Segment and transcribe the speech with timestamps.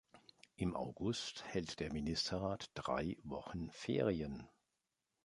[0.55, 4.49] Im August hält der Ministerrat drei Wochen Ferien.